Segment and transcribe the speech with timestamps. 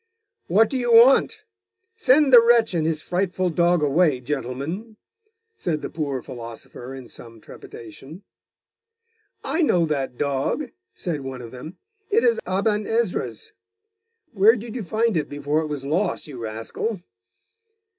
[0.47, 1.43] 'What do you want?
[1.95, 4.97] Send the wretch and his frightful dog away, gentlemen!'
[5.55, 8.23] said the poor philosopher in some trepidation.
[9.43, 11.77] 'I know that dog,' said one of them;
[12.09, 13.53] 'it is Aben Ezra's.
[14.31, 17.03] Where did you find it before it was lost, you rascal.